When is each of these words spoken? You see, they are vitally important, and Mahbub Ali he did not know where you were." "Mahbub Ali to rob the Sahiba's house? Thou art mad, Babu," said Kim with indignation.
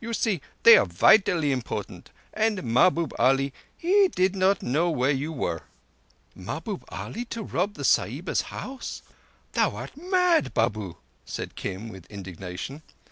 You 0.00 0.12
see, 0.12 0.40
they 0.64 0.76
are 0.76 0.86
vitally 0.86 1.52
important, 1.52 2.10
and 2.34 2.64
Mahbub 2.64 3.12
Ali 3.16 3.52
he 3.76 4.08
did 4.08 4.34
not 4.34 4.60
know 4.60 4.90
where 4.90 5.12
you 5.12 5.30
were." 5.32 5.62
"Mahbub 6.34 6.84
Ali 6.88 7.24
to 7.26 7.44
rob 7.44 7.74
the 7.74 7.84
Sahiba's 7.84 8.40
house? 8.50 9.02
Thou 9.52 9.76
art 9.76 9.96
mad, 9.96 10.52
Babu," 10.52 10.96
said 11.24 11.54
Kim 11.54 11.90
with 11.90 12.06
indignation. 12.06 12.82